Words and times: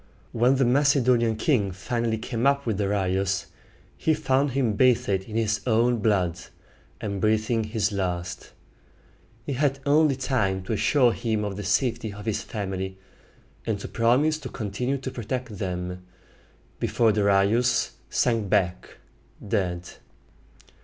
When 0.31 0.55
the 0.55 0.65
Macedonian 0.65 1.35
king 1.35 1.71
finally 1.71 2.17
came 2.17 2.47
up 2.47 2.65
with 2.65 2.79
Darius, 2.79 3.45
he 3.97 4.15
found 4.15 4.53
him 4.53 4.73
bathed 4.73 5.25
in 5.29 5.35
his 5.35 5.61
own 5.67 5.97
blood, 5.99 6.39
and 6.99 7.21
breathing 7.21 7.65
his 7.65 7.91
last. 7.91 8.51
He 9.45 9.53
had 9.53 9.77
only 9.85 10.15
time 10.15 10.63
to 10.63 10.73
assure 10.73 11.11
him 11.13 11.43
of 11.43 11.55
the 11.55 11.63
safety 11.63 12.11
of 12.13 12.25
his 12.25 12.41
family, 12.41 12.97
and 13.63 13.79
to 13.79 13.87
promise 13.87 14.39
to 14.39 14.49
continue 14.49 14.97
to 14.97 15.11
protect 15.11 15.59
them, 15.59 16.01
before 16.79 17.11
Darius 17.11 17.91
sank 18.09 18.49
back 18.49 18.97
dead. 19.49 19.87